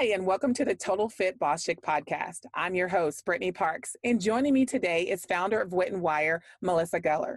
[0.00, 2.46] Hi, and welcome to the Total Fit Boss Chick podcast.
[2.54, 6.42] I'm your host, Brittany Parks, and joining me today is founder of Wit and Wire,
[6.62, 7.36] Melissa Geller,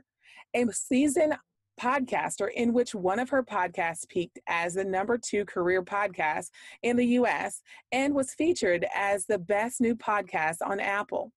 [0.53, 1.35] a seasoned
[1.77, 6.51] podcaster in which one of her podcasts peaked as the number two career podcast
[6.83, 11.33] in the US and was featured as the best new podcast on Apple.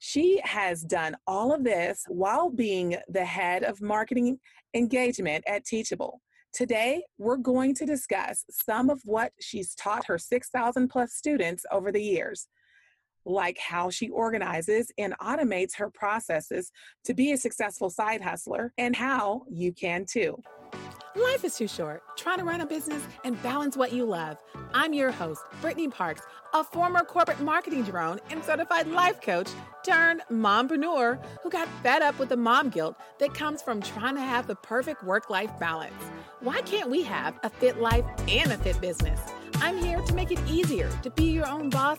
[0.00, 4.40] She has done all of this while being the head of marketing
[4.74, 6.20] engagement at Teachable.
[6.52, 11.92] Today, we're going to discuss some of what she's taught her 6,000 plus students over
[11.92, 12.48] the years,
[13.30, 16.70] like how she organizes and automates her processes
[17.04, 20.36] to be a successful side hustler, and how you can too.
[21.16, 22.02] Life is too short.
[22.16, 24.38] Trying to run a business and balance what you love.
[24.72, 26.22] I'm your host, Brittany Parks,
[26.54, 29.48] a former corporate marketing drone and certified life coach
[29.84, 34.20] turned mompreneur who got fed up with the mom guilt that comes from trying to
[34.20, 35.92] have the perfect work life balance.
[36.40, 39.20] Why can't we have a fit life and a fit business?
[39.56, 41.98] I'm here to make it easier to be your own boss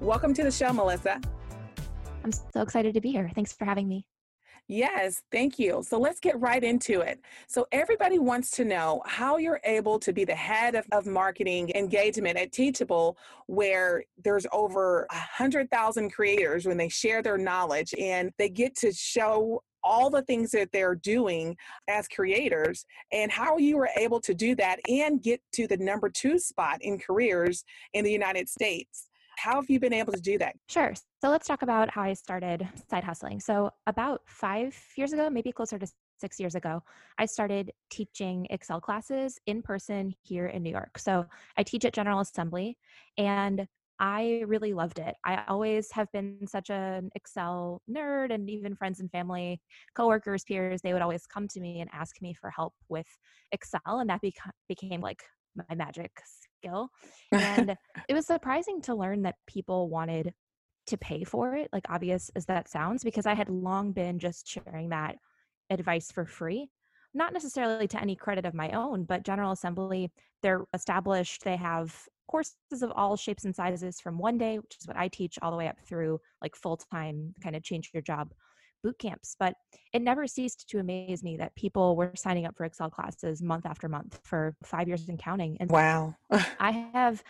[0.00, 1.20] Welcome to the show, Melissa.
[2.22, 3.30] I'm so excited to be here.
[3.34, 4.06] Thanks for having me.
[4.68, 5.82] Yes, thank you.
[5.84, 7.20] So let's get right into it.
[7.48, 11.72] So, everybody wants to know how you're able to be the head of, of marketing
[11.74, 18.30] engagement at Teachable, where there's over a 100,000 creators when they share their knowledge and
[18.38, 21.56] they get to show all the things that they're doing
[21.88, 26.08] as creators and how you were able to do that and get to the number
[26.08, 29.07] two spot in careers in the United States.
[29.38, 30.56] How have you been able to do that?
[30.68, 30.94] Sure.
[31.22, 33.40] So let's talk about how I started side hustling.
[33.40, 35.86] So, about five years ago, maybe closer to
[36.20, 36.82] six years ago,
[37.18, 40.98] I started teaching Excel classes in person here in New York.
[40.98, 41.24] So,
[41.56, 42.76] I teach at General Assembly
[43.16, 43.66] and
[44.00, 45.14] I really loved it.
[45.24, 49.60] I always have been such an Excel nerd, and even friends and family,
[49.96, 53.08] coworkers, peers, they would always come to me and ask me for help with
[53.50, 53.80] Excel.
[53.86, 55.24] And that beca- became like
[55.68, 56.12] my magic
[56.60, 56.90] skill.
[57.32, 57.76] And
[58.08, 60.32] it was surprising to learn that people wanted
[60.86, 64.48] to pay for it, like obvious as that sounds, because I had long been just
[64.48, 65.16] sharing that
[65.70, 66.68] advice for free.
[67.14, 70.10] Not necessarily to any credit of my own, but General Assembly,
[70.42, 71.44] they're established.
[71.44, 71.94] They have
[72.28, 75.50] courses of all shapes and sizes from one day, which is what I teach, all
[75.50, 78.32] the way up through like full time kind of change your job
[78.82, 79.36] boot camps.
[79.38, 79.54] But
[79.92, 83.66] it never ceased to amaze me that people were signing up for Excel classes month
[83.66, 85.56] after month for five years and counting.
[85.60, 86.14] And wow.
[86.60, 87.22] I have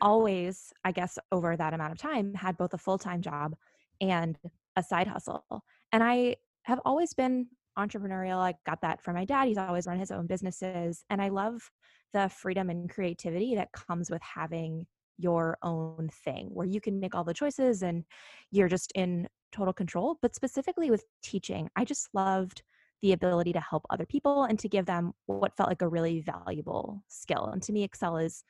[0.00, 3.54] always, I guess, over that amount of time, had both a full time job
[4.00, 4.38] and
[4.76, 5.44] a side hustle.
[5.92, 7.46] And I have always been
[7.78, 8.38] entrepreneurial.
[8.38, 9.48] I got that from my dad.
[9.48, 11.04] He's always run his own businesses.
[11.10, 11.70] And I love
[12.12, 14.86] the freedom and creativity that comes with having
[15.18, 18.04] your own thing where you can make all the choices and
[18.50, 20.18] you're just in total control.
[20.20, 22.62] But specifically with teaching, I just loved
[23.02, 26.20] the ability to help other people and to give them what felt like a really
[26.20, 27.46] valuable skill.
[27.46, 28.42] And to me, Excel is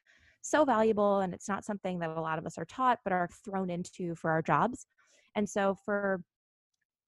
[0.42, 3.28] so valuable and it's not something that a lot of us are taught but are
[3.44, 4.86] thrown into for our jobs.
[5.34, 6.22] And so for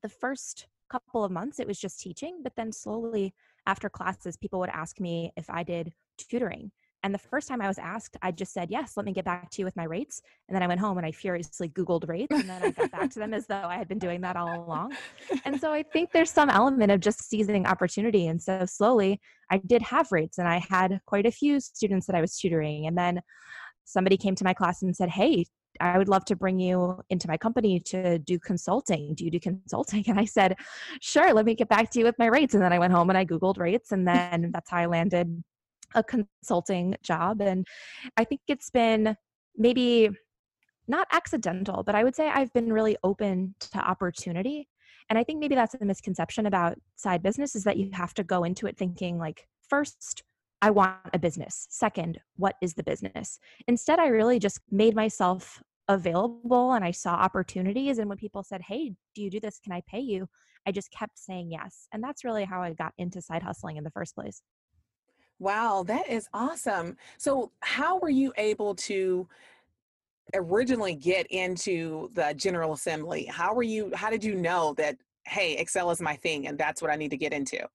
[0.03, 2.41] the first couple of months, it was just teaching.
[2.43, 3.35] But then slowly
[3.67, 6.71] after classes, people would ask me if I did tutoring.
[7.07, 9.49] And the first time I was asked, I just said, yes, let me get back
[9.51, 10.21] to you with my rates.
[10.49, 12.35] And then I went home and I furiously Googled rates.
[12.35, 14.65] And then I got back to them as though I had been doing that all
[14.67, 14.97] along.
[15.45, 18.27] And so I think there's some element of just seizing opportunity.
[18.27, 19.21] And so slowly
[19.53, 22.89] I did have rates and I had quite a few students that I was tutoring.
[22.89, 23.21] And then
[23.85, 25.45] somebody came to my class and said, hey,
[25.81, 29.15] I would love to bring you into my company to do consulting.
[29.15, 30.03] Do you do consulting?
[30.09, 30.57] And I said,
[31.01, 32.55] sure, let me get back to you with my rates.
[32.55, 33.93] And then I went home and I Googled rates.
[33.93, 35.45] And then that's how I landed
[35.95, 37.41] a consulting job.
[37.41, 37.67] And
[38.17, 39.17] I think it's been
[39.57, 40.11] maybe
[40.89, 44.69] not accidental, but I would say I've been really open to opportunity.
[45.09, 48.25] And I think maybe that's a misconception about side business is that you have to
[48.25, 50.23] go into it thinking like, first,
[50.63, 51.67] I want a business.
[51.71, 53.39] Second, what is the business?
[53.69, 57.99] Instead, I really just made myself available and I saw opportunities.
[57.99, 59.61] And when people said, Hey, do you do this?
[59.63, 60.27] Can I pay you?
[60.67, 61.87] I just kept saying yes.
[61.93, 64.43] And that's really how I got into side hustling in the first place.
[65.39, 66.97] Wow, that is awesome.
[67.19, 69.29] So, how were you able to
[70.35, 73.27] originally get into the General Assembly?
[73.27, 74.97] How were you how did you know that
[75.27, 77.67] hey, Excel is my thing and that's what I need to get into?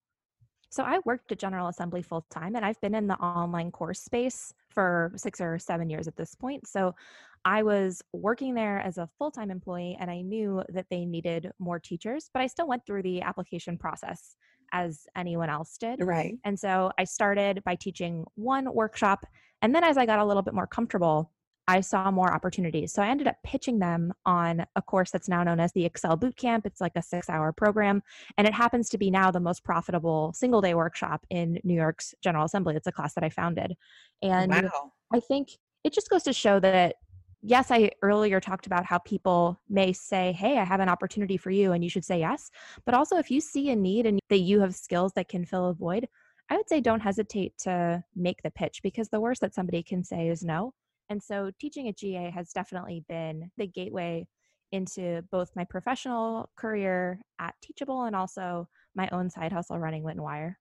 [0.70, 4.00] So I worked at General Assembly full time and I've been in the online course
[4.00, 6.66] space for six or seven years at this point.
[6.66, 6.96] So
[7.44, 11.52] I was working there as a full time employee and I knew that they needed
[11.60, 14.36] more teachers, but I still went through the application process
[14.72, 16.04] as anyone else did.
[16.04, 16.38] Right.
[16.44, 19.26] And so I started by teaching one workshop.
[19.62, 21.32] And then as I got a little bit more comfortable,
[21.68, 22.92] I saw more opportunities.
[22.92, 26.18] So I ended up pitching them on a course that's now known as the Excel
[26.18, 26.66] Bootcamp.
[26.66, 28.02] It's like a six hour program.
[28.38, 32.14] And it happens to be now the most profitable single day workshop in New York's
[32.22, 32.76] General Assembly.
[32.76, 33.76] It's a class that I founded.
[34.22, 34.92] And wow.
[35.14, 35.50] I think
[35.84, 36.96] it just goes to show that
[37.42, 41.52] yes, I earlier talked about how people may say, Hey, I have an opportunity for
[41.52, 42.52] you, and you should say yes.
[42.86, 45.70] But also, if you see a need and that you have skills that can fill
[45.70, 46.08] a void,
[46.50, 50.04] I would say don't hesitate to make the pitch because the worst that somebody can
[50.04, 50.74] say is no.
[51.10, 54.28] And so, teaching at GA has definitely been the gateway
[54.72, 60.16] into both my professional career at Teachable and also my own side hustle running Wit
[60.16, 60.58] and Wire.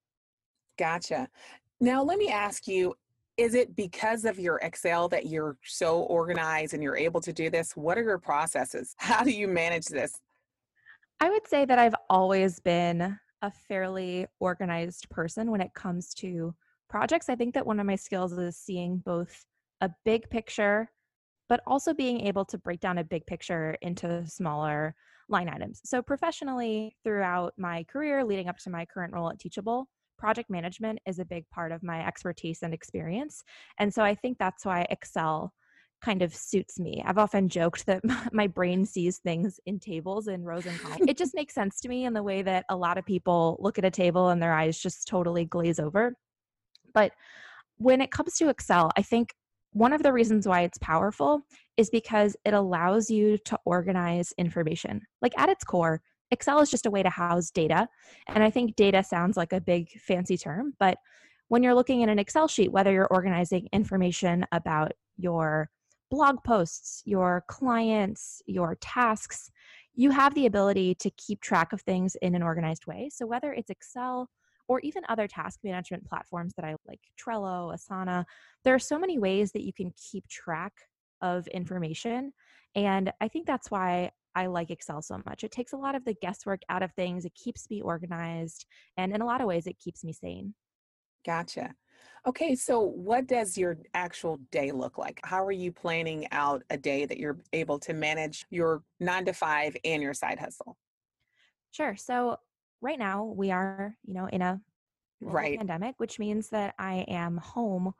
[0.78, 1.28] Gotcha.
[1.80, 2.94] Now, let me ask you
[3.40, 7.48] is it because of your Excel that you're so organized and you're able to do
[7.48, 7.74] this?
[7.74, 8.94] What are your processes?
[8.98, 10.20] How do you manage this?
[11.20, 16.54] I would say that I've always been a fairly organized person when it comes to
[16.90, 17.30] projects.
[17.30, 19.46] I think that one of my skills is seeing both
[19.80, 20.90] a big picture,
[21.48, 24.94] but also being able to break down a big picture into smaller
[25.30, 25.80] line items.
[25.84, 29.88] So, professionally, throughout my career leading up to my current role at Teachable,
[30.20, 33.42] project management is a big part of my expertise and experience.
[33.78, 35.52] And so I think that's why Excel
[36.02, 37.02] kind of suits me.
[37.04, 38.02] I've often joked that
[38.32, 41.06] my brain sees things in tables and rows and columns.
[41.08, 43.78] it just makes sense to me in the way that a lot of people look
[43.78, 46.14] at a table and their eyes just totally glaze over.
[46.92, 47.12] But
[47.78, 49.34] when it comes to Excel, I think
[49.72, 51.42] one of the reasons why it's powerful
[51.76, 55.00] is because it allows you to organize information.
[55.22, 57.88] Like at its core, Excel is just a way to house data.
[58.28, 60.98] And I think data sounds like a big fancy term, but
[61.48, 65.68] when you're looking at an Excel sheet, whether you're organizing information about your
[66.10, 69.50] blog posts, your clients, your tasks,
[69.94, 73.10] you have the ability to keep track of things in an organized way.
[73.12, 74.30] So whether it's Excel
[74.68, 78.24] or even other task management platforms that I like, Trello, Asana,
[78.62, 80.72] there are so many ways that you can keep track
[81.20, 82.32] of information.
[82.76, 85.44] And I think that's why I like Excel so much.
[85.44, 88.66] It takes a lot of the guesswork out of things, it keeps me organized,
[88.96, 90.54] and in a lot of ways, it keeps me sane.
[91.24, 91.74] Gotcha.
[92.26, 95.20] Okay, so what does your actual day look like?
[95.24, 99.32] How are you planning out a day that you're able to manage your nine to
[99.32, 100.76] five and your side hustle?
[101.72, 101.96] Sure.
[101.96, 102.36] So
[102.80, 104.60] right now we are, you know, in a
[105.20, 107.92] right pandemic, which means that I am home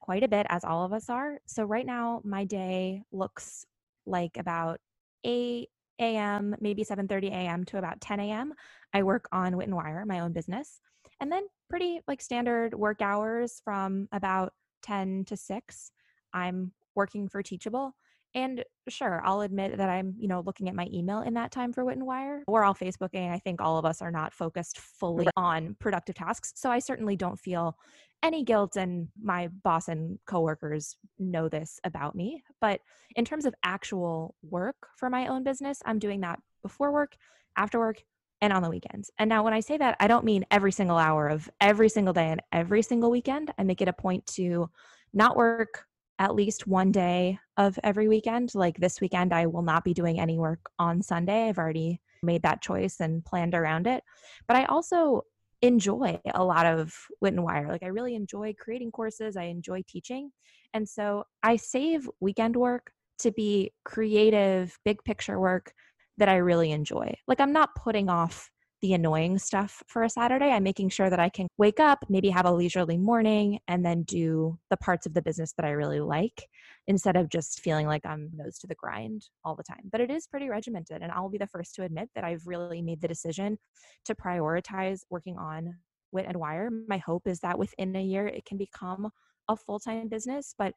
[0.00, 1.40] quite a bit, as all of us are.
[1.46, 3.66] So right now my day looks
[4.06, 4.80] like about
[5.24, 5.68] 8
[6.00, 7.64] a.m., maybe 7:30 a.m.
[7.66, 8.54] to about 10 a.m.
[8.92, 10.80] I work on Wit and Wire, my own business.
[11.20, 14.52] And then pretty like standard work hours from about
[14.82, 15.92] 10 to 6.
[16.32, 17.94] I'm working for Teachable.
[18.34, 21.72] And sure, I'll admit that I'm, you know, looking at my email in that time
[21.72, 22.44] for Wit and Wire.
[22.46, 23.30] We're all Facebooking.
[23.30, 25.32] I think all of us are not focused fully right.
[25.36, 26.52] on productive tasks.
[26.54, 27.76] So I certainly don't feel
[28.22, 32.42] any guilt and my boss and coworkers know this about me.
[32.60, 32.80] But
[33.16, 37.16] in terms of actual work for my own business, I'm doing that before work,
[37.56, 38.02] after work,
[38.42, 39.10] and on the weekends.
[39.18, 42.14] And now when I say that, I don't mean every single hour of every single
[42.14, 43.52] day and every single weekend.
[43.58, 44.70] I make it a point to
[45.12, 45.84] not work
[46.20, 48.54] at least one day of every weekend.
[48.54, 51.48] Like this weekend, I will not be doing any work on Sunday.
[51.48, 54.04] I've already made that choice and planned around it.
[54.46, 55.22] But I also
[55.62, 57.68] enjoy a lot of Wit and Wire.
[57.68, 60.30] Like I really enjoy creating courses, I enjoy teaching.
[60.74, 65.72] And so I save weekend work to be creative, big picture work
[66.18, 67.14] that I really enjoy.
[67.26, 68.50] Like I'm not putting off
[68.82, 70.50] the annoying stuff for a Saturday.
[70.50, 74.02] I'm making sure that I can wake up, maybe have a leisurely morning, and then
[74.02, 76.48] do the parts of the business that I really like
[76.86, 79.82] instead of just feeling like I'm nose to the grind all the time.
[79.90, 81.02] But it is pretty regimented.
[81.02, 83.58] And I'll be the first to admit that I've really made the decision
[84.06, 85.76] to prioritize working on
[86.12, 86.70] Wit and Wire.
[86.88, 89.10] My hope is that within a year, it can become
[89.48, 90.54] a full time business.
[90.56, 90.74] But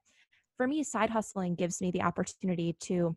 [0.58, 3.16] for me, side hustling gives me the opportunity to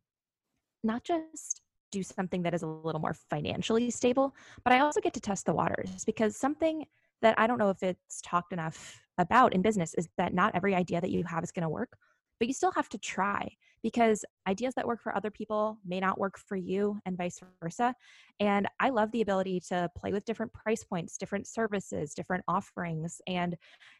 [0.82, 5.14] not just do something that is a little more financially stable, but I also get
[5.14, 6.84] to test the waters because something
[7.22, 10.74] that I don't know if it's talked enough about in business is that not every
[10.74, 11.96] idea that you have is going to work,
[12.38, 13.48] but you still have to try
[13.82, 17.94] because ideas that work for other people may not work for you and vice versa.
[18.40, 23.20] And I love the ability to play with different price points, different services, different offerings.
[23.26, 23.56] And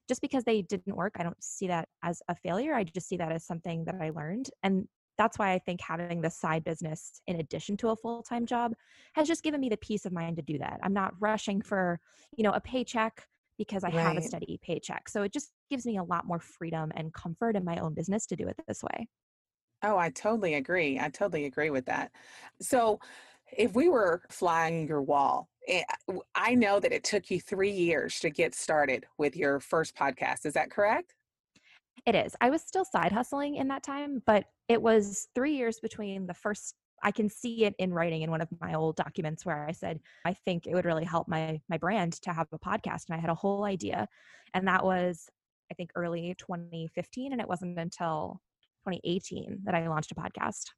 [0.09, 2.75] just because they didn't work, I don't see that as a failure.
[2.75, 4.51] I just see that as something that I learned.
[4.63, 8.73] And that's why I think having this side business in addition to a full-time job
[9.15, 10.79] has just given me the peace of mind to do that.
[10.83, 12.01] I'm not rushing for,
[12.37, 13.27] you know, a paycheck
[13.59, 14.05] because I Right.
[14.05, 15.09] have a steady paycheck.
[15.09, 18.27] So it just gives me a lot more freedom and comfort in my own business
[18.27, 19.09] to do it this way.
[19.83, 20.99] Oh, I totally agree.
[20.99, 22.11] I totally agree with that.
[22.61, 22.99] So,
[23.57, 25.85] if we were flying your wall, eh,
[26.35, 30.45] I know that it took you three years to get started with your first podcast.
[30.47, 31.15] Is that correct?
[32.05, 32.37] It is.
[32.41, 36.35] I was still side hustling in that time, but it was three years between the
[36.35, 36.75] first.
[37.03, 40.01] I can see it in writing in one of my old documents where I said
[40.25, 43.21] I think it would really help my my brand to have a podcast, and I
[43.21, 44.09] had a whole idea,
[44.55, 45.29] and that was
[45.71, 48.41] I think early 2015, and it wasn't until
[48.87, 50.71] 2018 that I launched a podcast.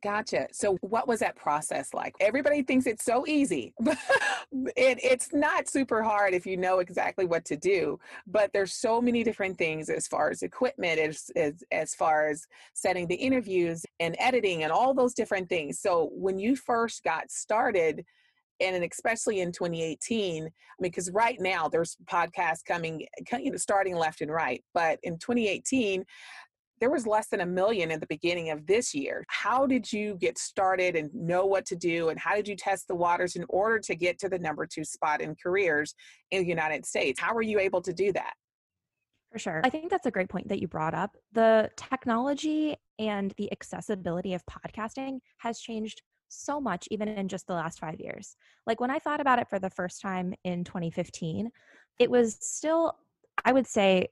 [0.00, 0.46] Gotcha.
[0.52, 2.14] So, what was that process like?
[2.20, 3.74] Everybody thinks it's so easy.
[3.82, 9.00] it, it's not super hard if you know exactly what to do, but there's so
[9.00, 13.84] many different things as far as equipment, as, as, as far as setting the interviews
[13.98, 15.80] and editing and all those different things.
[15.80, 18.04] So, when you first got started,
[18.60, 23.06] and especially in 2018, I mean, because right now there's podcasts coming,
[23.38, 24.62] you know, starting left and right.
[24.74, 26.04] But in 2018,
[26.80, 29.24] there was less than a million in the beginning of this year.
[29.28, 32.08] How did you get started and know what to do?
[32.08, 34.84] And how did you test the waters in order to get to the number two
[34.84, 35.94] spot in careers
[36.30, 37.20] in the United States?
[37.20, 38.34] How were you able to do that?
[39.32, 39.60] For sure.
[39.64, 41.16] I think that's a great point that you brought up.
[41.32, 47.54] The technology and the accessibility of podcasting has changed so much, even in just the
[47.54, 48.36] last five years.
[48.66, 51.50] Like when I thought about it for the first time in 2015,
[51.98, 52.96] it was still,
[53.44, 54.08] I would say,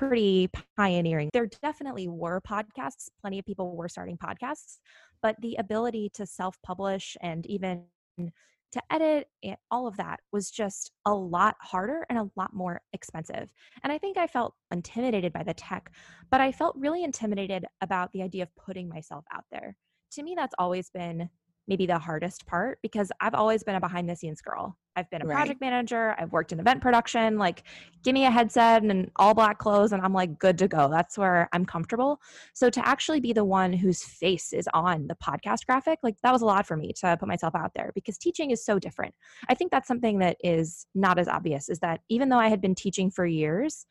[0.00, 1.28] pretty pioneering.
[1.34, 4.78] There definitely were podcasts, plenty of people were starting podcasts,
[5.20, 7.84] but the ability to self publish and even
[8.18, 9.28] to edit
[9.70, 13.52] all of that was just a lot harder and a lot more expensive.
[13.82, 15.92] And I think I felt intimidated by the tech,
[16.30, 19.76] but I felt really intimidated about the idea of putting myself out there.
[20.12, 21.28] To me, that's always been
[21.68, 24.78] maybe the hardest part because I've always been a behind the scenes girl.
[25.00, 25.34] I've been a Right.
[25.34, 27.64] project manager, I've worked in event production, like
[28.04, 30.88] give me a headset and all black clothes and I'm like good to go.
[30.90, 32.20] That's where I'm comfortable.
[32.52, 36.32] So to actually be the one whose face is on the podcast graphic, like that
[36.32, 39.14] was a lot for me to put myself out there because teaching is so different.
[39.48, 42.60] I think that's something that is not as obvious is that even though I had
[42.60, 43.86] been teaching for years,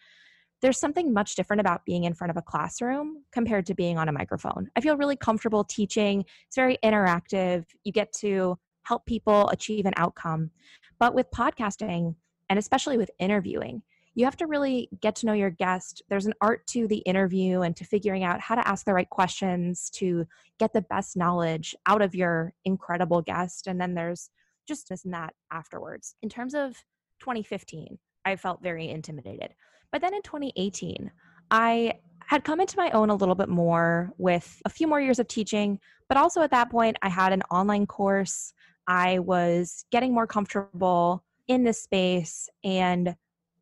[0.62, 4.10] there's something much different about being in front of a classroom compared to being on
[4.10, 4.70] a microphone.
[4.76, 6.26] I feel really comfortable teaching.
[6.48, 7.66] It's very interactive.
[7.84, 10.52] You get to help people achieve an outcome.
[11.00, 12.16] But with podcasting,
[12.50, 13.84] and especially with interviewing,
[14.16, 16.02] you have to really get to know your guest.
[16.10, 19.10] There's an art to the interview and to figuring out how to ask the right
[19.10, 20.28] questions to
[20.60, 23.68] get the best knowledge out of your incredible guest.
[23.68, 24.30] And then there's
[24.68, 26.16] just this and that afterwards.
[26.22, 26.76] In terms of
[27.20, 29.54] 2015, I felt very intimidated.
[29.92, 31.12] But then in 2018,
[31.52, 31.94] I
[32.26, 35.28] had come into my own a little bit more with a few more years of
[35.28, 38.54] teaching, but also at that point, I had an online course.
[38.90, 42.50] I was getting more comfortable in this space.
[42.64, 43.16] And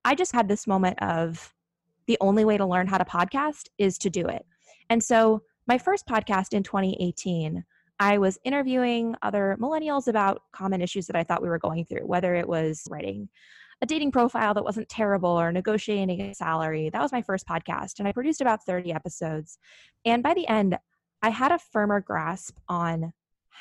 [0.05, 1.53] I just had this moment of
[2.07, 4.45] the only way to learn how to podcast is to do it.
[4.89, 7.65] And so, my first podcast in 2018,
[7.99, 12.05] I was interviewing other millennials about common issues that I thought we were going through,
[12.05, 13.27] whether it was writing
[13.81, 16.89] a dating profile that wasn't terrible or negotiating a salary.
[16.89, 19.57] That was my first podcast, and I produced about 30 episodes.
[20.05, 20.77] And by the end,
[21.21, 23.11] I had a firmer grasp on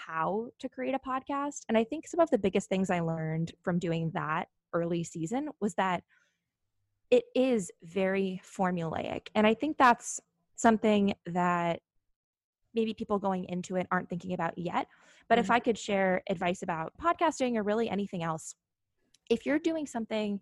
[0.06, 1.62] how to create a podcast.
[1.68, 5.48] And I think some of the biggest things I learned from doing that early season
[5.60, 6.02] was that
[7.10, 9.28] it is very formulaic.
[9.34, 10.20] And I think that's
[10.56, 11.80] something that
[12.74, 14.86] maybe people going into it aren't thinking about yet.
[15.28, 15.54] But if Mhm.
[15.54, 18.54] I could share advice about podcasting or really anything else,
[19.30, 20.40] if you're doing something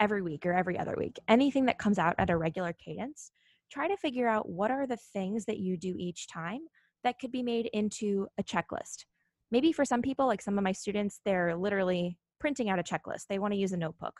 [0.00, 3.30] every week or every other week, anything that comes out at a regular cadence,
[3.70, 6.60] try to figure out what are the things that you do each time
[7.06, 9.04] that could be made into a checklist.
[9.52, 13.26] Maybe for some people, like some of my students, they're literally printing out a checklist.
[13.28, 14.14] They want to use a notebook.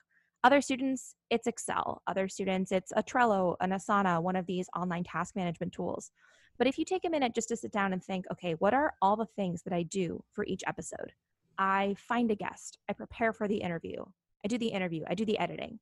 [0.44, 2.00] Other students, it's Excel.
[2.06, 6.12] Other students, it's a Trello, an Asana, one of these online task management tools.
[6.58, 8.94] But if you take a minute just to sit down and think, okay, what are
[9.02, 11.12] all the things that I do for each episode?
[11.58, 14.04] I find a guest, I prepare for the interview,
[14.44, 15.80] I do the interview, I do the editing.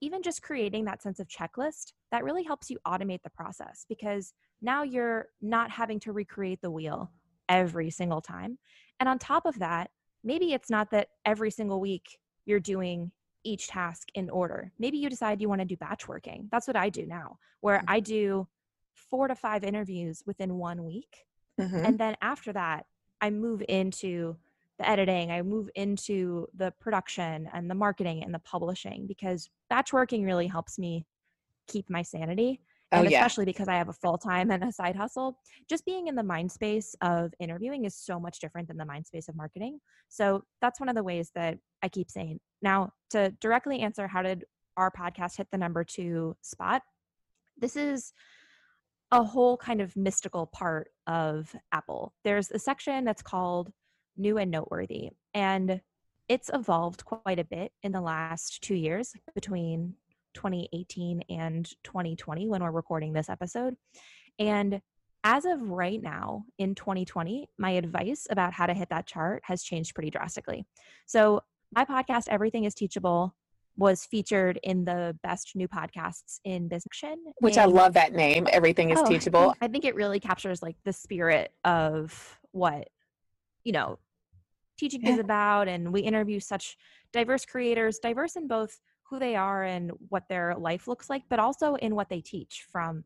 [0.00, 4.32] Even just creating that sense of checklist, that really helps you automate the process because
[4.62, 7.10] now you're not having to recreate the wheel
[7.48, 8.58] every single time.
[8.98, 9.90] And on top of that,
[10.22, 13.10] maybe it's not that every single week you're doing
[13.42, 14.72] each task in order.
[14.78, 16.48] Maybe you decide you want to do batch working.
[16.52, 18.46] That's what I do now, where I do
[18.92, 21.24] four to five interviews within one week.
[21.58, 21.86] Mhm.
[21.86, 22.86] And then after that,
[23.20, 24.36] I move into
[24.78, 29.92] the editing, I move into the production and the marketing and the publishing because batch
[29.92, 31.06] working really helps me
[31.66, 32.62] keep my sanity.
[32.92, 33.18] Oh, And yeah.
[33.18, 36.22] especially because I have a full time and a side hustle, just being in the
[36.22, 39.78] mind space of interviewing is so much different than the mind space of marketing.
[40.08, 44.22] So that's one of the ways that I keep saying Now, to directly answer how
[44.22, 44.44] did
[44.76, 46.82] our podcast hit the number two spot,
[47.56, 48.12] this is
[49.12, 52.14] a whole kind of mystical part of Apple.
[52.24, 53.72] There's a section that's called
[54.16, 55.80] New and Noteworthy, and
[56.28, 59.94] it's evolved quite a bit in the last two years between
[60.34, 63.76] 2018 and 2020 when we're recording this episode.
[64.38, 64.80] And
[65.22, 69.62] as of right now in 2020, my advice about how to hit that chart has
[69.62, 70.64] changed pretty drastically.
[71.06, 73.34] So, my podcast, Everything is Teachable,
[73.76, 77.34] was featured in the best new podcasts in business.
[77.38, 78.46] Which I love that name.
[78.50, 79.54] Everything is oh, teachable.
[79.60, 82.88] I think it really captures like the spirit of what,
[83.64, 83.98] you know,
[84.78, 85.12] teaching yeah.
[85.12, 85.68] is about.
[85.68, 86.76] And we interview such
[87.12, 88.78] diverse creators, diverse in both
[89.10, 92.64] who they are and what their life looks like, but also in what they teach
[92.70, 93.04] from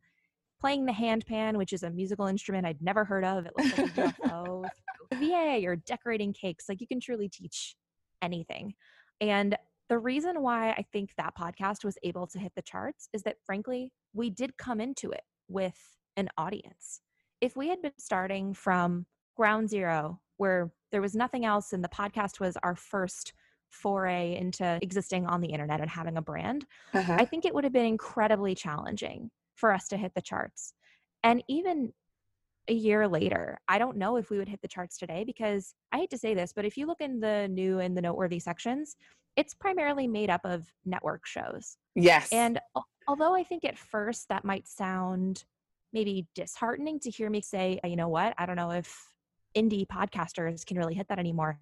[0.61, 3.46] playing the handpan, which is a musical instrument I'd never heard of.
[3.46, 4.64] It looks like a UFO.
[5.14, 6.68] VA or decorating cakes.
[6.68, 7.76] Like you can truly teach
[8.23, 8.75] anything.
[9.20, 9.56] And
[9.88, 13.37] the reason why I think that podcast was able to hit the charts is that
[13.44, 15.78] frankly, we did come into it with
[16.16, 17.00] an audience.
[17.40, 19.06] If we had been starting from
[19.37, 23.34] ground zero, where there was nothing else and the podcast was our first
[23.71, 27.16] foray into existing on the internet and having a brand, uh-huh.
[27.18, 30.75] I think it would have been incredibly challenging for us to hit the charts.
[31.23, 31.92] And even
[32.68, 35.99] a year later, I don't know if we would hit the charts today because I
[35.99, 38.97] hate to say this, but if you look in the new and the noteworthy sections,
[39.37, 41.76] it's primarily made up of network shows.
[41.94, 42.28] Yes.
[42.33, 42.61] And
[43.06, 45.44] although I think at first that might sound
[45.92, 48.97] maybe disheartening to hear me say, you know what, I don't know if
[49.56, 51.59] indie podcasters can really hit that anymore.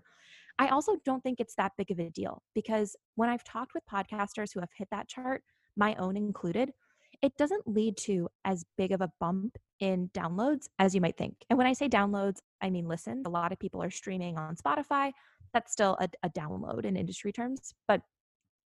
[0.59, 3.85] I also don't think it's that big of a deal because when I've talked with
[3.91, 5.43] podcasters who have hit that chart,
[5.77, 6.71] my own included,
[7.23, 11.37] it doesn't lead to as big of a bump in downloads as you might think.
[11.51, 13.23] And when I say downloads, I mean listen.
[13.27, 15.13] A lot of people are streaming on Spotify.
[15.53, 17.75] That's still a, a download in industry terms.
[17.87, 18.03] But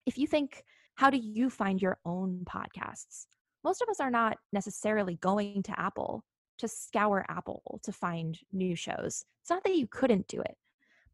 [0.05, 0.63] if you think,
[0.95, 3.25] how do you find your own podcasts?
[3.63, 6.23] Most of us are not necessarily going to Apple
[6.59, 9.25] to scour Apple to find new shows.
[9.41, 10.55] It's not that you couldn't do it.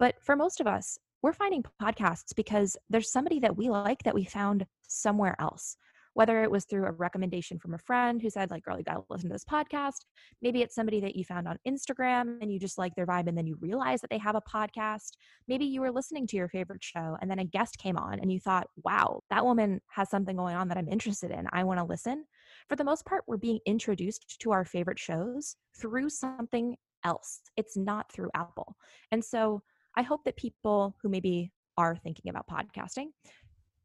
[0.02, 4.16] But for most of us, we're finding podcasts because there's somebody that we like that
[4.16, 5.78] we found somewhere else.
[6.16, 9.04] Whether it was through a recommendation from a friend who said like girl you gotta
[9.12, 10.06] listen to this podcast.
[10.42, 13.38] Maybe it's somebody that you found on instagram and you just like their vibe and
[13.38, 15.12] then you realize that they have a podcast.
[15.48, 18.32] Maybe you were listening to your favorite show and then a guest came on and
[18.32, 21.46] you thought wow that woman has something going on that i'm interested in.
[21.54, 22.26] I want to listen.
[22.70, 27.42] For the most part we're being introduced to our favorite shows through something else.
[27.56, 28.76] It's not through apple.
[29.12, 29.62] And so
[29.96, 33.08] i hope that people who maybe are thinking about podcasting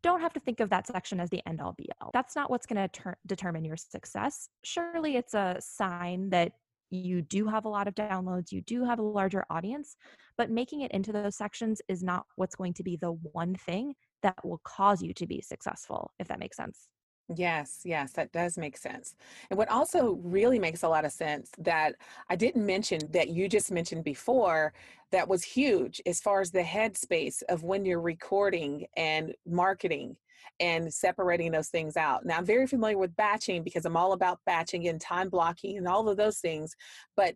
[0.03, 2.11] don't have to think of that section as the end all be all.
[2.12, 4.49] That's not what's going to ter- determine your success.
[4.62, 6.53] Surely it's a sign that
[6.90, 9.97] you do have a lot of downloads, you do have a larger audience,
[10.38, 13.95] but making it into those sections is not what's going to be the one thing
[14.23, 16.88] that will cause you to be successful, if that makes sense.
[17.34, 19.16] Yes, yes, that does make sense.
[19.50, 21.96] And what also really makes a lot of sense that
[22.30, 24.72] I didn't mention that you just mentioned before
[25.10, 30.16] that was huge as far as the headspace of when you're recording and marketing
[30.60, 32.24] and separating those things out.
[32.24, 35.88] Now, I'm very familiar with batching because I'm all about batching and time blocking and
[35.88, 36.76] all of those things,
[37.16, 37.34] but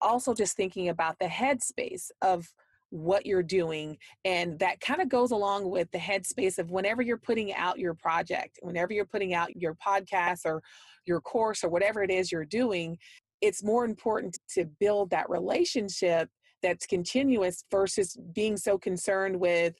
[0.00, 2.52] also just thinking about the headspace of
[2.90, 3.96] what you're doing.
[4.24, 7.94] And that kind of goes along with the headspace of whenever you're putting out your
[7.94, 10.62] project, whenever you're putting out your podcast or
[11.06, 12.98] your course or whatever it is you're doing,
[13.40, 16.28] it's more important to build that relationship
[16.62, 19.74] that's continuous versus being so concerned with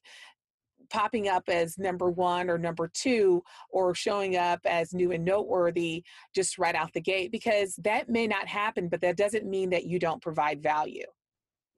[0.89, 6.03] popping up as number one or number two or showing up as new and noteworthy
[6.35, 9.85] just right out the gate because that may not happen but that doesn't mean that
[9.85, 11.05] you don't provide value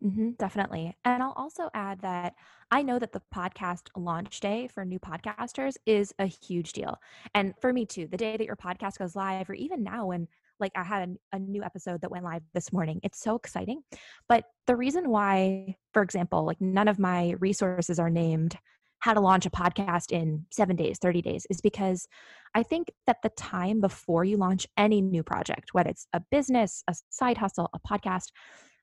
[0.04, 0.96] Mm-hmm, definitely.
[1.04, 2.34] And I'll also add that
[2.72, 6.98] I know that the podcast launch day for new podcasters is a huge deal.
[7.34, 10.26] And for me too, the day that your podcast goes live, or even now when
[10.58, 13.82] like I had a, a new episode that went live this morning, it's so exciting.
[14.28, 18.56] But the reason why, for example, like none of my resources are named
[19.00, 22.06] how to launch a podcast in seven days, 30 days, is because
[22.54, 26.84] I think that the time before you launch any new project, whether it's a business,
[26.88, 28.30] a side hustle, a podcast,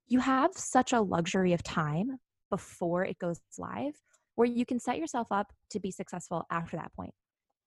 [0.09, 2.17] you have such a luxury of time
[2.49, 3.93] before it goes live
[4.35, 7.13] where you can set yourself up to be successful after that point.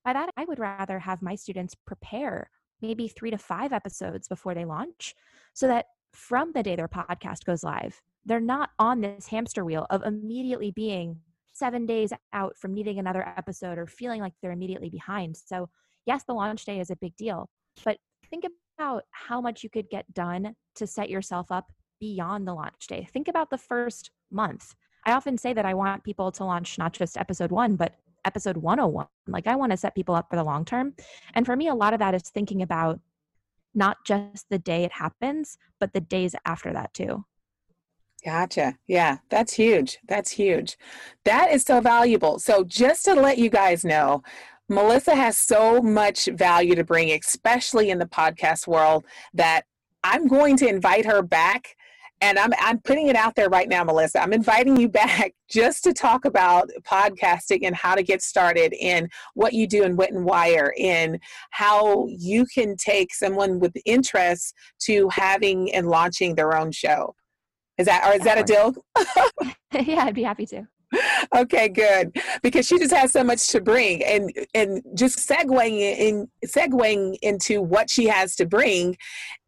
[0.05, 2.51] By that, I would rather have my students prepare
[2.81, 5.15] maybe three to five episodes before they launch
[5.55, 9.87] so that from the day their podcast goes live, they're not on this hamster wheel
[9.91, 11.21] of immediately being
[11.53, 15.37] seven days out from needing another episode or feeling like they're immediately behind.
[15.37, 15.69] So,
[16.07, 17.49] yes, the launch day is a big deal,
[17.85, 17.99] but
[18.31, 18.45] think
[18.79, 21.71] about how much you could get done to set yourself up
[22.03, 23.07] beyond the launch day.
[23.13, 24.75] Think about the first month.
[25.07, 28.57] I often say that I want people to launch not just episode one, but episode
[28.57, 29.07] 101.
[29.29, 30.95] Like I want to set people up for the long term.
[31.35, 32.99] And for me, a lot of that is thinking about
[33.73, 37.25] not just the day it happens, but the days after that too.
[38.25, 38.79] Gotcha.
[38.89, 39.99] Yeah, that's huge.
[40.09, 40.77] That's huge.
[41.25, 42.41] That is so valuable.
[42.41, 44.25] So, just to let you guys know,
[44.69, 49.67] Melissa has so much value to bring, especially in the podcast world, that
[50.05, 51.77] I'm going to invite her back.
[52.23, 54.23] And I'm, I'm putting it out there right now, Melissa.
[54.23, 59.11] I'm inviting you back just to talk about podcasting and how to get started and
[59.35, 61.19] what you do in Wit and Wire and
[61.51, 67.15] how you can take someone with interest to having and launching their own show.
[67.77, 68.73] Is that or is that a deal?
[69.87, 70.67] yeah, I'd be happy to.
[71.35, 72.15] Okay, good.
[72.43, 77.63] Because she just has so much to bring, and and just segueing in segueing into
[77.63, 78.97] what she has to bring,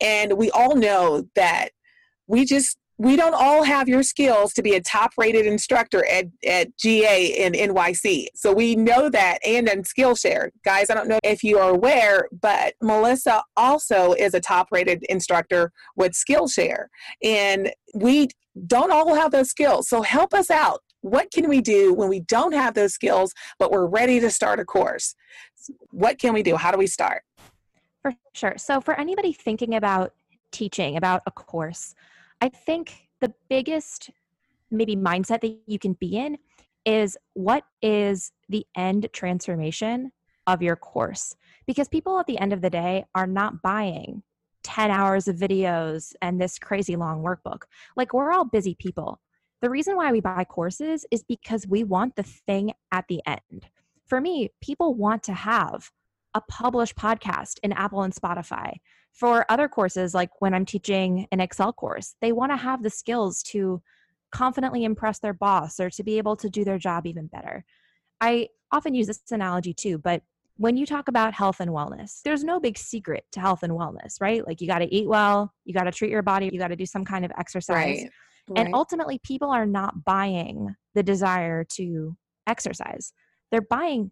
[0.00, 1.68] and we all know that
[2.26, 6.26] we just we don't all have your skills to be a top rated instructor at,
[6.46, 8.26] at GA in NYC.
[8.37, 10.50] So we know that and in Skillshare.
[10.64, 15.02] Guys, I don't know if you are aware, but Melissa also is a top rated
[15.08, 16.87] instructor with Skillshare.
[17.22, 18.28] And we
[18.68, 19.88] don't all have those skills.
[19.88, 20.80] So help us out.
[21.00, 24.60] What can we do when we don't have those skills, but we're ready to start
[24.60, 25.16] a course?
[25.90, 26.56] What can we do?
[26.56, 27.24] How do we start?
[28.02, 28.54] For sure.
[28.56, 30.14] So, for anybody thinking about
[30.50, 31.94] teaching, about a course,
[32.44, 34.11] I think the biggest
[34.70, 36.37] maybe mindset that you can be in
[36.85, 40.12] is what is the end transformation
[40.46, 41.35] of your course?
[41.66, 44.22] Because people at the end of the day are not buying
[44.62, 47.62] 10 hours of videos and this crazy long workbook.
[47.96, 49.22] Like, we're all busy people.
[49.62, 53.68] The reason why we buy courses is because we want the thing at the end.
[54.04, 55.90] For me, people want to have
[56.35, 58.74] a published podcast in Apple and Spotify.
[59.14, 62.90] For other courses, like when I'm teaching an Excel course, they want to have the
[62.90, 63.81] skills to
[64.33, 67.64] confidently impress their boss or to be able to do their job even better.
[68.20, 70.22] I often use this analogy too, but
[70.57, 74.20] when you talk about health and wellness, there's no big secret to health and wellness,
[74.20, 74.46] right?
[74.46, 76.77] Like you got to eat well, you got to treat your body, you got to
[76.77, 78.03] do some kind of exercise.
[78.03, 78.11] Right.
[78.48, 78.66] Right.
[78.66, 82.14] And ultimately, people are not buying the desire to
[82.46, 83.12] exercise.
[83.50, 84.11] They're buying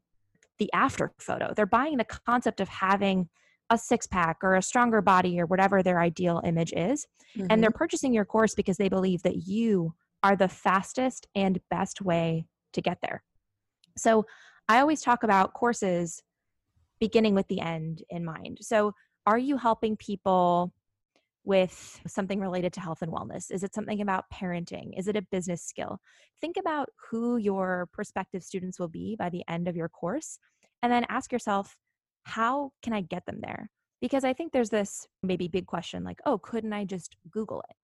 [0.59, 1.53] the after photo.
[1.55, 3.29] They're buying the concept of having
[3.73, 7.07] a six pack or a stronger body or whatever their ideal image is.
[7.37, 7.47] Mm-hmm.
[7.49, 7.79] And they're mm-hmm.
[7.79, 12.83] purchasing your course because they believe that you are the fastest and best way to
[12.83, 13.23] get there.
[13.97, 14.27] So
[14.69, 16.23] I always talk about courses
[17.01, 18.59] beginning with the end in mind.
[18.61, 18.93] So
[19.27, 20.75] are you helping people
[21.45, 23.51] with something related to health and wellness?
[23.51, 24.91] Is it something about parenting?
[24.97, 25.99] Is it a business skill?
[26.43, 30.39] Think about who your prospective students will be by the end of your course
[30.83, 31.77] and then ask yourself,
[32.25, 33.71] how can I get them there?
[34.01, 37.77] Because I think there's this maybe big question like, oh, couldn't I just Google it?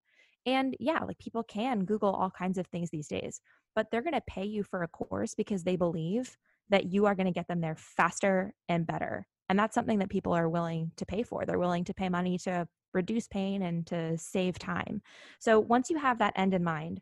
[0.51, 3.41] And yeah, like people can Google all kinds of things these days,
[3.77, 6.37] but they're going to pay you for a course because they believe
[6.71, 9.27] that you are going to get them there faster and better.
[9.49, 11.45] And that's something that people are willing to pay for.
[11.45, 15.03] They're willing to pay money to reduce pain and to save time.
[15.39, 17.01] So once you have that end in mind,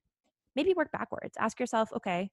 [0.55, 1.37] maybe work backwards.
[1.39, 2.31] Ask yourself, okay,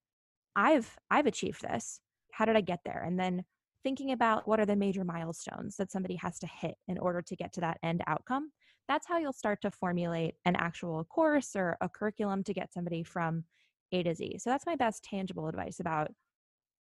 [0.56, 2.00] I've I've achieved this.
[2.32, 3.04] How did I get there?
[3.06, 3.44] And then
[3.84, 7.36] thinking about what are the major milestones that somebody has to hit in order to
[7.36, 8.52] get to that end outcome,
[8.88, 13.04] that's how you'll start to formulate an actual course or a curriculum to get somebody
[13.04, 13.44] from
[13.92, 14.38] A to Z.
[14.40, 16.12] So that's my best tangible advice about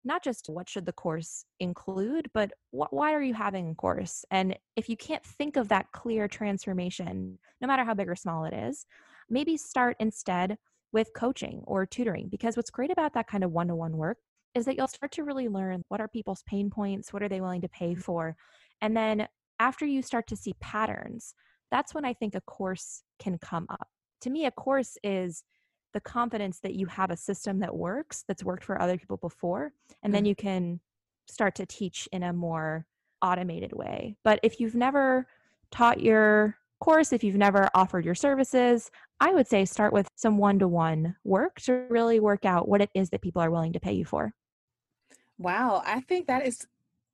[0.05, 4.25] not just what should the course include, but wh- why are you having a course?
[4.31, 8.45] And if you can't think of that clear transformation, no matter how big or small
[8.45, 8.85] it is,
[9.31, 10.59] maybe start instead
[10.93, 12.29] with coaching or tutoring.
[12.29, 14.19] Because what's great about that kind of one to one work
[14.55, 17.41] is that you'll start to really learn what are people's pain points, what are they
[17.41, 18.01] willing to pay mm-hmm.
[18.01, 18.37] for.
[18.81, 21.35] And then after you start to see patterns,
[21.71, 23.88] that's when I think a course can come up.
[24.23, 25.43] To me, a course is
[25.95, 29.73] the confidence that you have a system that works, that's worked for other people before,
[30.03, 30.12] and mm-hmm.
[30.12, 30.81] then you can
[31.29, 32.87] start to teach in a more
[33.23, 34.17] automated way.
[34.25, 35.27] But if you've never
[35.71, 40.37] taught your course, if you've never offered your services, I would say start with some
[40.37, 43.73] one to one work to really work out what it is that people are willing
[43.75, 44.35] to pay you for.
[45.43, 46.67] Wow, I think that is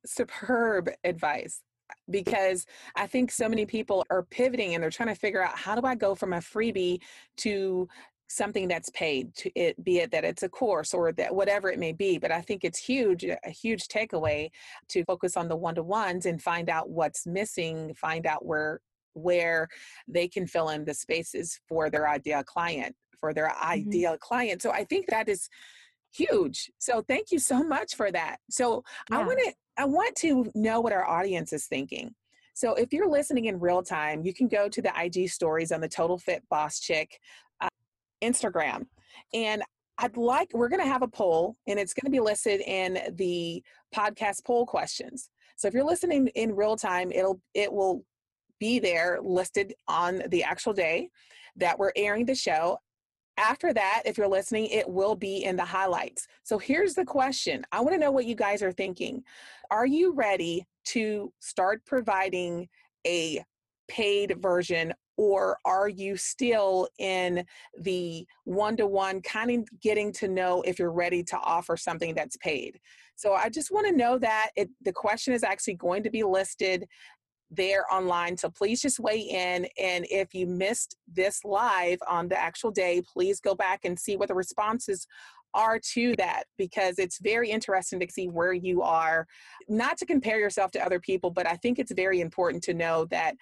[0.05, 1.61] superb advice
[2.09, 5.75] because I think so many people are pivoting and they're trying to figure out how
[5.75, 7.01] do I go from a freebie
[7.37, 7.87] to
[8.27, 11.79] something that's paid to it be it that it's a course or that whatever it
[11.79, 14.47] may be but i think it's huge a huge takeaway
[14.87, 18.81] to focus on the one-to-ones and find out what's missing find out where
[19.13, 19.67] where
[20.07, 23.67] they can fill in the spaces for their ideal client for their mm-hmm.
[23.67, 25.49] ideal client so i think that is
[26.11, 29.19] huge so thank you so much for that so yeah.
[29.19, 32.13] i want to i want to know what our audience is thinking
[32.53, 35.81] so if you're listening in real time you can go to the ig stories on
[35.81, 37.19] the total fit boss chick
[37.61, 37.69] uh,
[38.23, 38.85] instagram
[39.33, 39.63] and
[40.01, 42.99] I'd like, we're going to have a poll and it's going to be listed in
[43.15, 43.61] the
[43.93, 45.29] podcast poll questions.
[45.57, 48.05] So if you're listening in real time, it'll, it will
[48.59, 51.09] be there listed on the actual day
[51.57, 52.77] that we're airing the show.
[53.39, 56.27] After that, if you're listening, it will be in the highlights.
[56.43, 59.23] So here's the question I want to know what you guys are thinking.
[59.71, 62.67] Are you ready to start providing
[63.07, 63.43] a
[63.87, 67.43] paid version or are you still in
[67.81, 72.79] the one-to-one kind of getting to know if you're ready to offer something that's paid
[73.15, 76.23] so i just want to know that it, the question is actually going to be
[76.23, 76.87] listed
[77.51, 78.37] there online.
[78.37, 83.01] So please just weigh in and if you missed this live on the actual day
[83.11, 85.07] please go back and see what the responses
[85.55, 89.25] are to that because it's very interesting to see where you are.
[89.67, 93.05] Not to compare yourself to other people but i think it's very important to know
[93.05, 93.35] that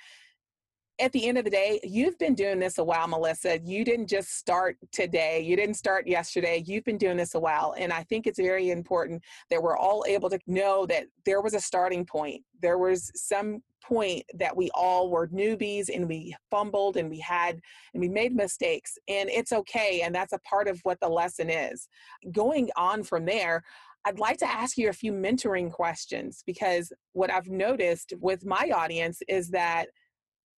[0.99, 3.59] at the end of the day, you've been doing this a while, Melissa.
[3.63, 5.41] You didn't just start today.
[5.41, 6.63] You didn't start yesterday.
[6.65, 7.75] You've been doing this a while.
[7.77, 11.53] And I think it's very important that we're all able to know that there was
[11.53, 12.41] a starting point.
[12.61, 17.59] There was some point that we all were newbies and we fumbled and we had
[17.93, 18.97] and we made mistakes.
[19.07, 20.01] And it's okay.
[20.03, 21.87] And that's a part of what the lesson is.
[22.31, 23.63] Going on from there,
[24.03, 28.71] I'd like to ask you a few mentoring questions because what I've noticed with my
[28.73, 29.89] audience is that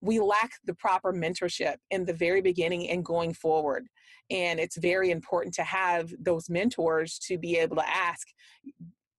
[0.01, 3.87] we lack the proper mentorship in the very beginning and going forward.
[4.29, 8.27] And it's very important to have those mentors to be able to ask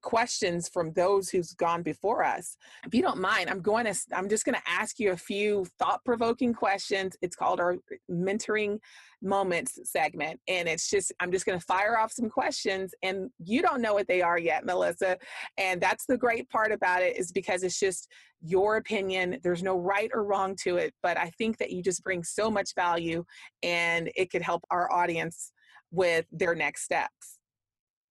[0.02, 2.56] questions from those who's gone before us.
[2.86, 5.66] If you don't mind, I'm going to I'm just going to ask you a few
[5.78, 7.16] thought-provoking questions.
[7.22, 7.76] It's called our
[8.10, 8.78] mentoring
[9.22, 13.60] moments segment and it's just I'm just going to fire off some questions and you
[13.60, 15.18] don't know what they are yet, Melissa.
[15.58, 18.08] And that's the great part about it is because it's just
[18.42, 19.38] your opinion.
[19.42, 22.50] There's no right or wrong to it, but I think that you just bring so
[22.50, 23.24] much value
[23.62, 25.52] and it could help our audience
[25.90, 27.38] with their next steps.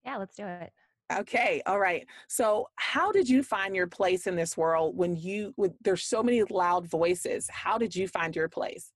[0.06, 0.72] Yeah, let's do it.
[1.12, 2.06] Okay, all right.
[2.28, 6.22] So, how did you find your place in this world when you with there's so
[6.22, 7.48] many loud voices?
[7.50, 8.92] How did you find your place?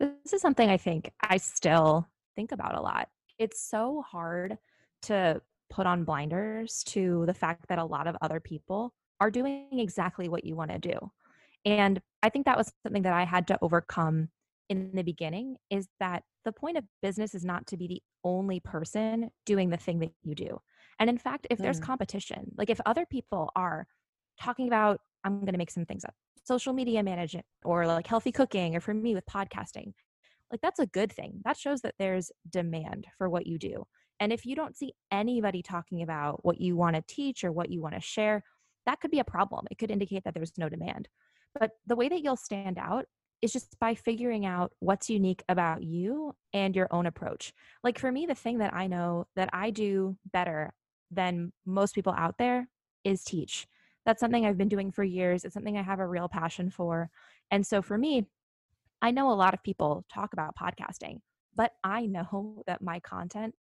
[0.00, 3.08] This is something I think I still think about a lot.
[3.38, 4.58] It's so hard
[5.02, 9.68] to put on blinders to the fact that a lot of other people are doing
[9.78, 10.98] exactly what you want to do.
[11.64, 14.30] And I think that was something that I had to overcome
[14.68, 18.60] in the beginning is that the point of business is not to be the only
[18.60, 20.60] person doing the thing that you do.
[21.00, 21.84] And in fact, if there's mm.
[21.84, 23.86] competition, like if other people are
[24.40, 28.32] talking about, I'm going to make some things up, social media management or like healthy
[28.32, 29.92] cooking, or for me with podcasting,
[30.50, 31.40] like that's a good thing.
[31.44, 33.86] That shows that there's demand for what you do.
[34.20, 37.70] And if you don't see anybody talking about what you want to teach or what
[37.70, 38.44] you want to share,
[38.84, 39.66] that could be a problem.
[39.70, 41.08] It could indicate that there's no demand.
[41.58, 43.06] But the way that you'll stand out
[43.40, 47.52] is just by figuring out what's unique about you and your own approach.
[47.82, 50.74] Like for me, the thing that I know that I do better
[51.10, 52.68] than most people out there
[53.04, 53.66] is teach.
[54.06, 55.44] That's something I've been doing for years.
[55.44, 57.10] It's something I have a real passion for.
[57.50, 58.26] And so for me,
[59.02, 61.20] I know a lot of people talk about podcasting,
[61.54, 63.54] but I know that my content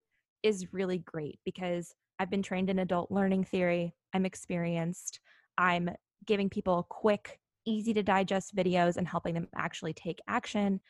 [0.42, 3.94] is really great because I've been trained in adult learning theory.
[4.12, 5.20] I'm experienced.
[5.56, 5.90] I'm
[6.26, 10.80] giving people quick, easy to digest videos and helping them actually take action.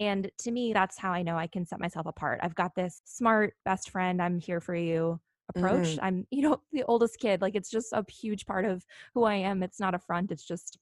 [0.00, 2.40] And to me, that's how I know I can set myself apart.
[2.42, 5.20] I've got this smart best friend, I'm here for you
[5.54, 5.88] approach.
[5.88, 6.04] Mm-hmm.
[6.04, 7.40] I'm, you know, the oldest kid.
[7.40, 9.62] Like it's just a huge part of who I am.
[9.62, 10.78] It's not a front, it's just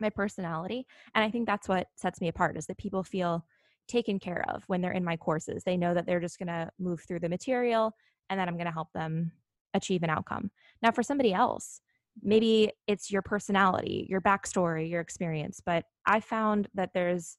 [0.00, 0.86] my personality.
[1.14, 3.44] And I think that's what sets me apart is that people feel
[3.86, 5.62] taken care of when they're in my courses.
[5.64, 7.92] They know that they're just going to move through the material
[8.30, 9.32] and that I'm going to help them
[9.74, 10.50] achieve an outcome.
[10.82, 11.80] Now, for somebody else,
[12.22, 17.36] maybe it's your personality, your backstory, your experience, but I found that there's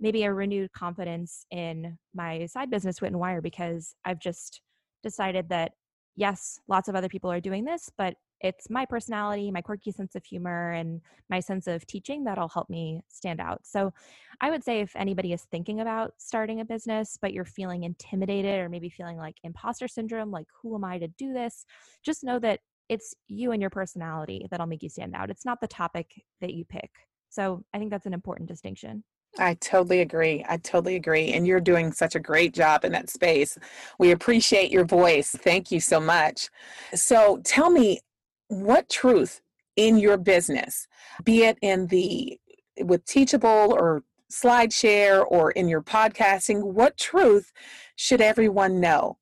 [0.00, 4.60] maybe a renewed confidence in my side business, Wit and Wire, because I've just
[5.02, 5.72] decided that
[6.18, 10.16] yes, lots of other people are doing this, but it's my personality, my quirky sense
[10.16, 11.00] of humor, and
[11.30, 13.60] my sense of teaching that'll help me stand out.
[13.64, 13.92] So
[14.40, 18.60] I would say if anybody is thinking about starting a business, but you're feeling intimidated
[18.60, 21.64] or maybe feeling like imposter syndrome, like, who am I to do this?
[22.04, 25.30] Just know that it's you and your personality that'll make you stand out.
[25.30, 26.90] It's not the topic that you pick.
[27.30, 29.04] So I think that's an important distinction.
[29.38, 30.44] I totally agree.
[30.48, 31.32] I totally agree.
[31.32, 33.56] And you're doing such a great job in that space.
[33.98, 35.30] We appreciate your voice.
[35.30, 36.50] Thank you so much.
[36.94, 38.00] So tell me,
[38.48, 39.40] what truth
[39.76, 40.88] in your business,
[41.22, 42.38] be it in the
[42.80, 47.52] with Teachable or SlideShare or in your podcasting, what truth
[47.96, 49.18] should everyone know?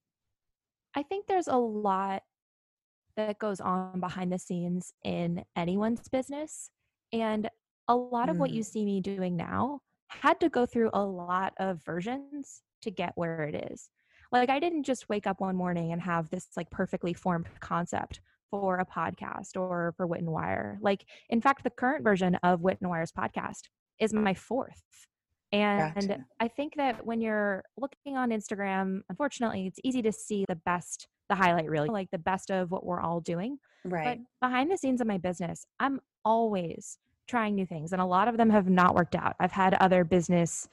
[0.95, 2.23] I think there's a lot
[3.17, 6.71] that goes on behind the scenes in anyone's business.
[7.13, 7.49] And
[7.89, 8.67] a lot of what you mm.
[8.67, 13.43] see me doing now had to go through a lot of versions to get where
[13.45, 13.89] it is.
[14.33, 18.21] Like I didn't just wake up one morning and have this like perfectly formed concept
[18.51, 20.79] for a podcast or for Wit and Wire.
[20.81, 23.63] Like, in fact, the current version of Wit and Wire's podcast
[23.99, 24.83] is my fourth.
[25.53, 26.25] And gotcha.
[26.41, 31.09] I think that when you're looking on Instagram, unfortunately, it's easy to see the best,
[31.29, 33.59] the highlight really, like the best of what we're all doing.
[33.85, 34.19] Right.
[34.41, 37.93] But behind the scenes of my business, I'm always trying new things.
[37.93, 39.37] And a lot of them have not worked out.
[39.41, 40.69] I've had other business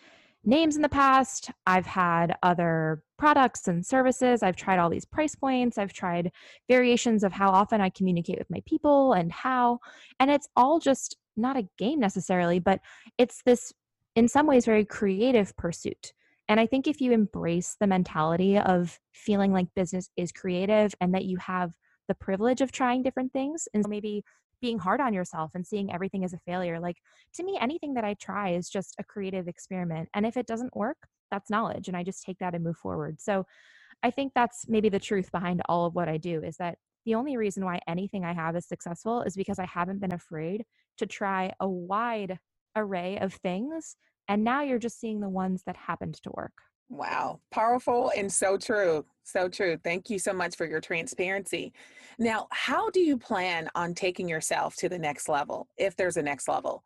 [0.45, 1.51] names in the past.
[1.65, 4.43] I've had other products and services.
[4.43, 5.77] I've tried all these price points.
[5.77, 6.31] I've tried
[6.67, 9.79] variations of how often I communicate with my people and how.
[10.19, 12.81] And it's all just not a game necessarily, but
[13.17, 13.73] it's this,
[14.15, 16.13] in some ways, very creative pursuit.
[16.49, 21.13] And I think if you embrace the mentality of feeling like business is creative and
[21.13, 21.73] that you have
[22.09, 24.25] the privilege of trying different things and maybe
[24.63, 26.79] being hard on yourself and seeing everything as a failure.
[26.79, 26.95] Like
[27.33, 30.07] to me, anything that I try is just a creative experiment.
[30.13, 30.95] And if it doesn't work,
[31.29, 31.89] that's knowledge.
[31.89, 33.19] And I just take that and move forward.
[33.19, 33.45] So
[34.03, 37.15] I think that's maybe the truth behind all of what I do is that the
[37.15, 40.63] only reason why anything I have is successful is because I haven't been afraid
[40.97, 42.39] to try a wide
[42.73, 43.97] array of things.
[44.29, 46.53] And now you're just seeing the ones that happened to work.
[46.89, 49.05] Wow, powerful and so true.
[49.23, 49.77] So true.
[49.83, 51.73] Thank you so much for your transparency.
[52.19, 56.21] Now, how do you plan on taking yourself to the next level if there's a
[56.21, 56.83] next level?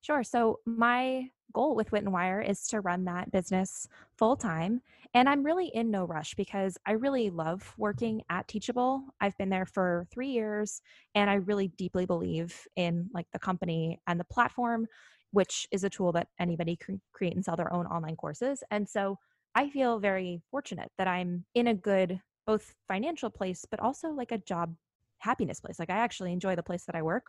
[0.00, 0.22] Sure.
[0.22, 4.82] So, my goal with Wit and Wire is to run that business full time.
[5.14, 9.04] And I'm really in no rush because I really love working at Teachable.
[9.20, 10.82] I've been there for three years
[11.14, 14.88] and I really deeply believe in like the company and the platform
[15.34, 18.62] which is a tool that anybody can create and sell their own online courses.
[18.70, 19.18] And so
[19.56, 24.30] I feel very fortunate that I'm in a good both financial place, but also like
[24.30, 24.76] a job
[25.18, 25.80] happiness place.
[25.80, 27.26] Like I actually enjoy the place that I work.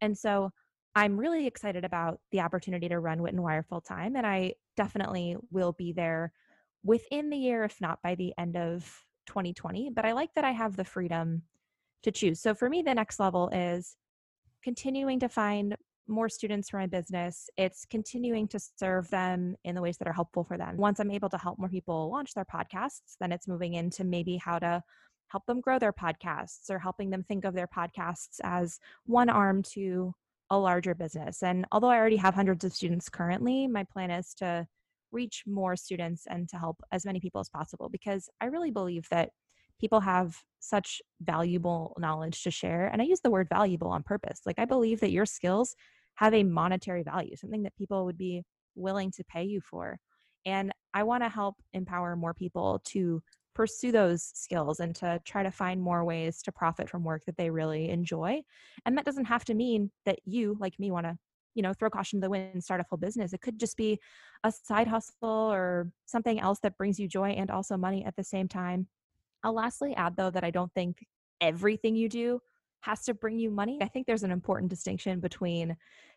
[0.00, 0.52] And so
[0.94, 4.14] I'm really excited about the opportunity to run Wit and Wire full time.
[4.14, 6.32] And I definitely will be there
[6.84, 8.84] within the year, if not by the end of
[9.26, 9.90] 2020.
[9.90, 11.42] But I like that I have the freedom
[12.04, 12.40] to choose.
[12.40, 13.96] So for me, the next level is
[14.62, 15.74] continuing to find
[16.08, 17.48] more students for my business.
[17.56, 20.76] It's continuing to serve them in the ways that are helpful for them.
[20.76, 24.36] Once I'm able to help more people launch their podcasts, then it's moving into maybe
[24.36, 24.82] how to
[25.28, 29.62] help them grow their podcasts or helping them think of their podcasts as one arm
[29.62, 30.14] to
[30.50, 31.42] a larger business.
[31.42, 34.66] And although I already have hundreds of students currently, my plan is to
[35.12, 39.06] reach more students and to help as many people as possible because I really believe
[39.10, 39.30] that
[39.80, 42.88] people have such valuable knowledge to share.
[42.88, 44.40] And I use the word valuable on purpose.
[44.44, 45.76] Like, I believe that your skills
[46.18, 48.42] have a monetary value, something that people would be
[48.74, 49.96] willing to pay you for.
[50.44, 53.22] And I want to help empower more people to
[53.54, 57.36] pursue those skills and to try to find more ways to profit from work that
[57.36, 58.42] they really enjoy.
[58.84, 61.16] And that doesn't have to mean that you, like me, want to
[61.54, 63.76] you know throw caution to the wind and start a full business it could just
[63.76, 63.98] be
[64.44, 68.22] a side hustle or something else that brings you joy and also money at the
[68.22, 68.86] same time
[69.42, 71.04] i'll lastly add though that i don't think
[71.40, 72.38] everything you do
[72.80, 73.78] has to bring you money.
[73.82, 75.76] I think there's an important distinction between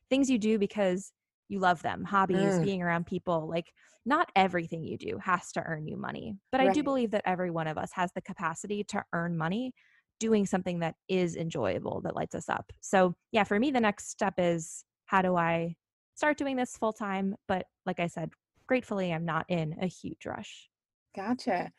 [0.10, 1.12] things you do because
[1.50, 2.64] you love them, hobbies, mm.
[2.64, 3.48] being around people.
[3.50, 3.74] Like,
[4.06, 6.36] not everything you do has to earn you money.
[6.52, 6.70] But right.
[6.70, 9.74] I do believe that every one of us has the capacity to earn money
[10.20, 12.72] doing something that is enjoyable, that lights us up.
[12.80, 15.76] So, yeah, for me, the next step is how do I
[16.16, 17.36] start doing this full time?
[17.48, 18.32] But like I said,
[18.68, 20.70] gratefully, I'm not in a huge rush.
[21.16, 21.72] Gotcha.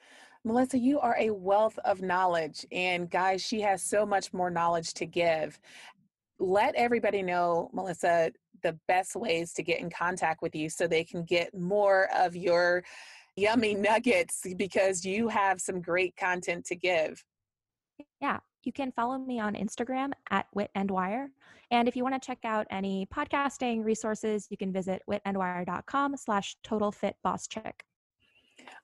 [0.44, 2.66] Melissa, you are a wealth of knowledge.
[2.72, 5.58] And guys, she has so much more knowledge to give.
[6.38, 11.04] Let everybody know, Melissa, the best ways to get in contact with you so they
[11.04, 12.82] can get more of your
[13.36, 17.22] yummy nuggets because you have some great content to give.
[18.20, 21.30] Yeah, you can follow me on Instagram at Wit and Wire.
[21.70, 26.56] And if you want to check out any podcasting resources, you can visit witandwire.com slash
[26.62, 27.46] total fit boss.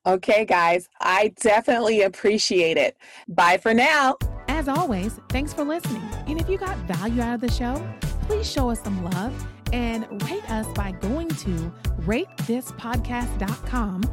[0.05, 2.97] Okay, guys, I definitely appreciate it.
[3.27, 4.17] Bye for now.
[4.47, 6.03] As always, thanks for listening.
[6.27, 7.85] And if you got value out of the show,
[8.23, 11.71] please show us some love and rate us by going to
[12.01, 14.03] ratethispodcast.com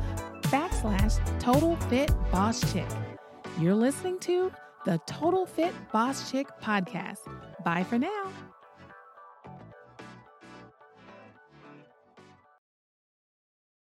[0.43, 2.87] backslash total fit boss chick.
[3.59, 4.53] You're listening to
[4.85, 7.21] the Total Fit Boss Chick podcast.
[7.65, 8.33] Bye for now.